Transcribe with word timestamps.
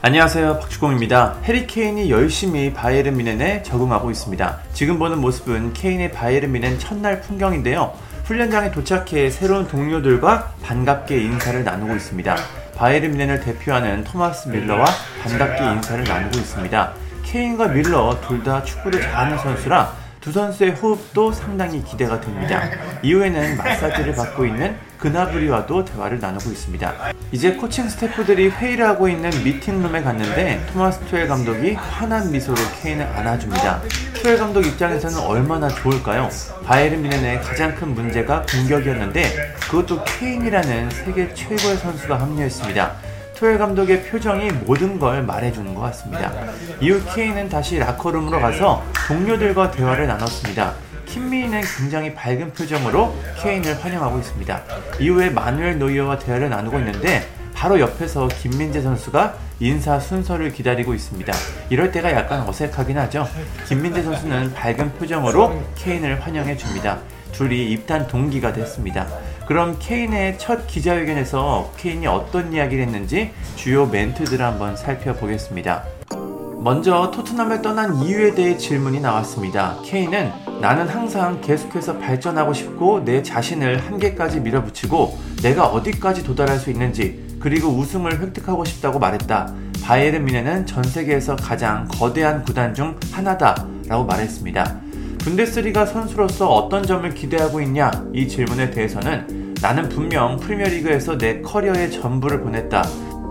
안녕하세요 0.00 0.60
박주공입니다. 0.60 1.38
해리 1.42 1.66
케인이 1.66 2.08
열심히 2.08 2.72
바이에른 2.72 3.16
미넨에 3.16 3.64
적응하고 3.64 4.12
있습니다. 4.12 4.58
지금 4.72 4.96
보는 4.98 5.20
모습은 5.20 5.72
케인의 5.72 6.12
바이에른 6.12 6.52
미넨 6.52 6.78
첫날 6.78 7.20
풍경인데요. 7.20 7.92
훈련장에 8.24 8.70
도착해 8.70 9.28
새로운 9.30 9.66
동료들과 9.66 10.52
반갑게 10.62 11.20
인사를 11.20 11.64
나누고 11.64 11.96
있습니다. 11.96 12.36
바이에른 12.76 13.10
미넨을 13.12 13.40
대표하는 13.40 14.04
토마스 14.04 14.48
밀러와 14.50 14.84
반갑게 15.24 15.64
인사를 15.64 16.04
나누고 16.04 16.38
있습니다. 16.38 16.92
케인과 17.24 17.68
밀러 17.68 18.20
둘 18.26 18.44
다 18.44 18.62
축구를 18.62 19.02
잘하는 19.02 19.36
선수라 19.38 19.92
두 20.20 20.32
선수의 20.32 20.72
호흡도 20.72 21.32
상당히 21.32 21.82
기대가 21.84 22.20
됩니다. 22.20 22.62
이후에는 23.02 23.56
마사지를 23.56 24.14
받고 24.14 24.46
있는 24.46 24.76
그나브리와도 24.98 25.84
대화를 25.84 26.18
나누고 26.18 26.50
있습니다. 26.50 26.92
이제 27.30 27.52
코칭 27.52 27.88
스태프들이 27.88 28.48
회의를 28.48 28.86
하고 28.86 29.08
있는 29.08 29.30
미팅룸에 29.44 30.02
갔는데 30.02 30.66
토마스 30.72 31.00
투엘 31.06 31.28
감독이 31.28 31.74
환한 31.74 32.32
미소로 32.32 32.56
케인을 32.82 33.06
안아줍니다. 33.06 33.82
투엘 34.14 34.38
감독 34.38 34.66
입장에서는 34.66 35.18
얼마나 35.18 35.68
좋을까요? 35.68 36.28
바이에른 36.64 37.02
뮌헨의 37.02 37.40
가장 37.42 37.74
큰 37.76 37.94
문제가 37.94 38.44
공격이었는데 38.50 39.54
그것도 39.60 40.02
케인이라는 40.04 40.90
세계 40.90 41.32
최고의 41.32 41.76
선수가 41.76 42.20
합류했습니다. 42.20 43.17
투엘 43.38 43.56
감독의 43.56 44.02
표정이 44.02 44.50
모든 44.50 44.98
걸 44.98 45.22
말해주는 45.22 45.72
것 45.72 45.80
같습니다. 45.82 46.32
이후 46.80 47.00
케인은 47.14 47.48
다시 47.48 47.78
라커룸으로 47.78 48.40
가서 48.40 48.82
동료들과 49.06 49.70
대화를 49.70 50.08
나눴습니다. 50.08 50.74
키미히는 51.06 51.60
굉장히 51.78 52.12
밝은 52.14 52.52
표정으로 52.52 53.14
케인을 53.40 53.82
환영하고 53.82 54.18
있습니다. 54.18 54.62
이후에 54.98 55.30
마누엘 55.30 55.78
노이어와 55.78 56.18
대화를 56.18 56.50
나누고 56.50 56.80
있는데 56.80 57.28
바로 57.54 57.78
옆에서 57.78 58.26
김민재 58.26 58.82
선수가 58.82 59.36
인사 59.60 60.00
순서를 60.00 60.52
기다리고 60.52 60.92
있습니다. 60.92 61.32
이럴 61.70 61.92
때가 61.92 62.12
약간 62.12 62.40
어색하긴 62.48 62.98
하죠. 62.98 63.28
김민재 63.68 64.02
선수는 64.02 64.52
밝은 64.54 64.94
표정으로 64.94 65.62
케인을 65.76 66.20
환영해 66.20 66.56
줍니다. 66.56 66.98
둘이 67.30 67.70
입단 67.70 68.08
동기가 68.08 68.52
됐습니다. 68.52 69.06
그럼 69.48 69.76
케인의 69.78 70.38
첫 70.38 70.66
기자회견에서 70.66 71.72
케인이 71.78 72.06
어떤 72.06 72.52
이야기를 72.52 72.84
했는지 72.84 73.30
주요 73.56 73.86
멘트들을 73.86 74.44
한번 74.44 74.76
살펴보겠습니다. 74.76 75.84
먼저 76.58 77.10
토트넘을 77.10 77.62
떠난 77.62 77.96
이유에 77.96 78.34
대해 78.34 78.58
질문이 78.58 79.00
나왔습니다. 79.00 79.78
케인은 79.86 80.32
나는 80.60 80.86
항상 80.86 81.40
계속해서 81.40 81.96
발전하고 81.96 82.52
싶고 82.52 83.06
내 83.06 83.22
자신을 83.22 83.86
한계까지 83.86 84.40
밀어붙이고 84.40 85.18
내가 85.40 85.68
어디까지 85.68 86.24
도달할 86.24 86.58
수 86.58 86.70
있는지 86.70 87.38
그리고 87.40 87.68
우승을 87.68 88.20
획득하고 88.20 88.66
싶다고 88.66 88.98
말했다. 88.98 89.54
바이에른 89.82 90.26
미네는 90.26 90.66
전 90.66 90.84
세계에서 90.84 91.36
가장 91.36 91.88
거대한 91.88 92.42
구단 92.42 92.74
중 92.74 93.00
하나다 93.12 93.66
라고 93.86 94.04
말했습니다. 94.04 94.88
분데스리가 95.20 95.86
선수로서 95.86 96.48
어떤 96.48 96.82
점을 96.82 97.08
기대하고 97.14 97.62
있냐 97.62 97.90
이 98.12 98.28
질문에 98.28 98.70
대해서는 98.70 99.37
나는 99.60 99.88
분명 99.88 100.36
프리미어리그에서 100.36 101.18
내 101.18 101.40
커리어의 101.40 101.90
전부를 101.90 102.42
보냈다. 102.42 102.84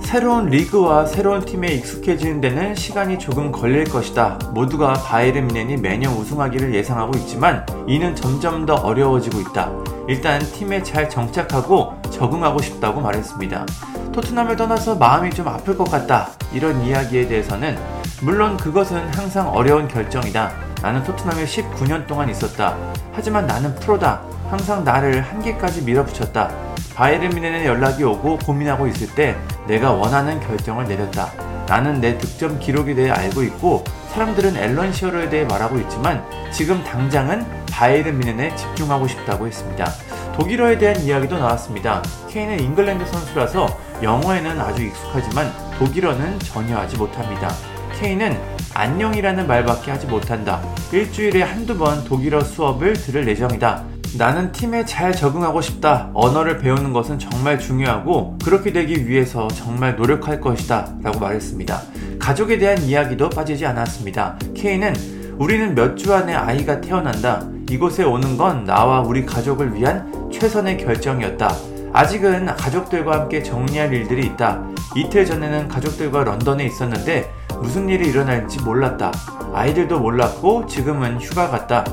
새로운 0.00 0.46
리그와 0.46 1.06
새로운 1.06 1.44
팀에 1.44 1.68
익숙해지는 1.68 2.40
데는 2.40 2.74
시간이 2.74 3.18
조금 3.18 3.52
걸릴 3.52 3.84
것이다. 3.84 4.38
모두가 4.52 4.94
바이에른 4.94 5.48
미넨이 5.48 5.78
매년 5.78 6.14
우승하기를 6.14 6.74
예상하고 6.74 7.16
있지만 7.18 7.64
이는 7.86 8.14
점점 8.14 8.64
더 8.64 8.74
어려워지고 8.74 9.40
있다. 9.40 9.70
일단 10.08 10.40
팀에 10.40 10.82
잘 10.82 11.08
정착하고 11.08 11.94
적응하고 12.10 12.60
싶다고 12.60 13.00
말했습니다. 13.00 13.66
토트넘을 14.12 14.56
떠나서 14.56 14.94
마음이 14.96 15.30
좀 15.30 15.48
아플 15.48 15.76
것 15.76 15.90
같다. 15.90 16.30
이런 16.52 16.82
이야기에 16.82 17.26
대해서는 17.26 17.76
물론 18.22 18.56
그것은 18.56 18.98
항상 19.14 19.48
어려운 19.50 19.88
결정이다. 19.88 20.52
나는 20.82 21.02
토트넘에 21.02 21.44
19년 21.44 22.06
동안 22.06 22.28
있었다. 22.28 22.76
하지만 23.12 23.46
나는 23.46 23.74
프로다. 23.76 24.22
항상 24.54 24.84
나를 24.84 25.20
한계까지 25.20 25.82
밀어붙였다. 25.82 26.48
바이에른 26.94 27.30
미넨에 27.30 27.66
연락이 27.66 28.04
오고 28.04 28.38
고민하고 28.38 28.86
있을 28.86 29.12
때 29.12 29.36
내가 29.66 29.90
원하는 29.90 30.38
결정을 30.38 30.86
내렸다. 30.86 31.32
나는 31.66 32.00
내 32.00 32.16
득점 32.18 32.60
기록에 32.60 32.94
대해 32.94 33.10
알고 33.10 33.42
있고 33.42 33.82
사람들은 34.12 34.56
앨런 34.56 34.92
시어러에 34.92 35.28
대해 35.28 35.44
말하고 35.44 35.78
있지만 35.80 36.24
지금 36.52 36.84
당장은 36.84 37.44
바이에른 37.68 38.16
미넨에 38.16 38.54
집중하고 38.54 39.08
싶다고 39.08 39.48
했습니다. 39.48 39.90
독일어에 40.36 40.78
대한 40.78 41.00
이야기도 41.00 41.36
나왔습니다. 41.36 42.00
케인은 42.30 42.60
잉글랜드 42.60 43.06
선수라서 43.06 43.66
영어에는 44.04 44.60
아주 44.60 44.84
익숙하지만 44.84 45.52
독일어는 45.80 46.38
전혀 46.38 46.78
하지 46.78 46.96
못합니다. 46.96 47.50
케인은 47.98 48.40
안녕이라는 48.72 49.48
말밖에 49.48 49.90
하지 49.90 50.06
못한다. 50.06 50.62
일주일에 50.92 51.42
한두 51.42 51.76
번 51.76 52.04
독일어 52.04 52.40
수업을 52.40 52.92
들을 52.92 53.26
예정이다. 53.26 53.93
나는 54.16 54.52
팀에 54.52 54.84
잘 54.84 55.12
적응하고 55.12 55.60
싶다. 55.60 56.10
언어를 56.14 56.58
배우는 56.58 56.92
것은 56.92 57.18
정말 57.18 57.58
중요하고 57.58 58.38
그렇게 58.44 58.72
되기 58.72 59.08
위해서 59.08 59.48
정말 59.48 59.96
노력할 59.96 60.40
것이다. 60.40 60.94
라고 61.02 61.18
말했습니다. 61.18 61.80
가족에 62.20 62.58
대한 62.58 62.78
이야기도 62.82 63.28
빠지지 63.28 63.66
않았습니다. 63.66 64.36
케이는 64.54 64.94
우리는 65.38 65.74
몇 65.74 65.96
주 65.96 66.14
안에 66.14 66.32
아이가 66.32 66.80
태어난다. 66.80 67.44
이곳에 67.70 68.04
오는 68.04 68.36
건 68.36 68.64
나와 68.64 69.00
우리 69.00 69.26
가족을 69.26 69.74
위한 69.74 70.30
최선의 70.32 70.78
결정이었다. 70.78 71.50
아직은 71.92 72.46
가족들과 72.46 73.20
함께 73.20 73.42
정리할 73.42 73.92
일들이 73.92 74.26
있다. 74.26 74.62
이틀 74.96 75.24
전에는 75.26 75.66
가족들과 75.68 76.22
런던에 76.22 76.64
있었는데 76.66 77.28
무슨 77.60 77.88
일이 77.88 78.08
일어날지 78.10 78.60
몰랐다. 78.62 79.12
아이들도 79.54 79.98
몰랐고 79.98 80.66
지금은 80.66 81.20
휴가 81.20 81.48
갔다. 81.48 81.84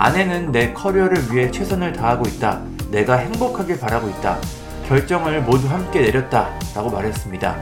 아내는 0.00 0.50
내 0.50 0.72
커리어를 0.72 1.30
위해 1.30 1.50
최선을 1.50 1.92
다하고 1.92 2.26
있다. 2.26 2.62
내가 2.90 3.16
행복하길 3.16 3.78
바라고 3.78 4.08
있다. 4.08 4.38
결정을 4.88 5.42
모두 5.42 5.68
함께 5.68 6.00
내렸다. 6.00 6.48
라고 6.74 6.88
말했습니다. 6.88 7.54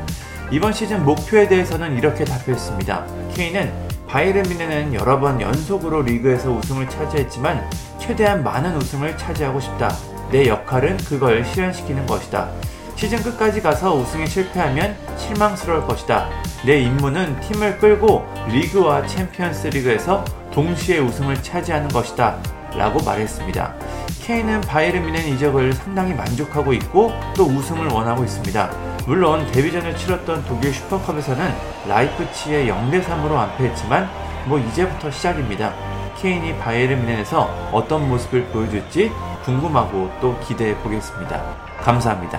이번 0.52 0.72
시즌 0.72 1.04
목표에 1.04 1.48
대해서는 1.48 1.96
이렇게 1.96 2.24
답했습니다. 2.24 3.06
케인은 3.34 3.72
바이에른 4.06 4.44
뮌헨은 4.48 4.94
여러 4.94 5.18
번 5.18 5.40
연속으로 5.40 6.02
리그에서 6.02 6.52
우승을 6.52 6.88
차지했지만 6.88 7.68
최대한 7.98 8.44
많은 8.44 8.76
우승을 8.76 9.18
차지하고 9.18 9.58
싶다. 9.58 9.90
내 10.30 10.46
역할은 10.46 10.96
그걸 10.98 11.44
실현시키는 11.44 12.06
것이다. 12.06 12.50
시즌 12.94 13.20
끝까지 13.20 13.60
가서 13.60 13.96
우승에 13.96 14.26
실패하면 14.26 14.96
실망스러울 15.16 15.88
것이다. 15.88 16.28
내 16.64 16.78
임무는 16.82 17.40
팀을 17.40 17.78
끌고 17.78 18.24
리그와 18.48 19.06
챔피언스 19.08 19.66
리그에서 19.68 20.24
동시에 20.52 20.98
우승을 20.98 21.42
차지하는 21.42 21.88
것이다. 21.88 22.38
라고 22.76 23.02
말했습니다. 23.02 23.74
케인은 24.22 24.60
바이에른 24.62 25.06
미넨 25.06 25.34
이적을 25.34 25.72
상당히 25.72 26.14
만족하고 26.14 26.72
있고 26.74 27.12
또 27.34 27.44
우승을 27.44 27.88
원하고 27.88 28.24
있습니다. 28.24 28.70
물론 29.06 29.50
데뷔전을 29.52 29.96
치렀던 29.96 30.44
독일 30.46 30.72
슈퍼컵에서는 30.74 31.50
라이프치에 31.88 32.66
0대 32.66 33.02
3으로 33.02 33.32
완패했지만 33.32 34.08
뭐 34.46 34.58
이제부터 34.58 35.10
시작입니다. 35.10 35.72
케인이 36.18 36.58
바이에른 36.58 37.00
미넨에서 37.00 37.70
어떤 37.72 38.08
모습을 38.08 38.44
보여줄지 38.46 39.10
궁금하고 39.44 40.10
또 40.20 40.38
기대해 40.40 40.76
보겠습니다. 40.82 41.42
감사합니다. 41.80 42.38